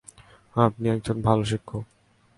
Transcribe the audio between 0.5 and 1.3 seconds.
আপনি একজন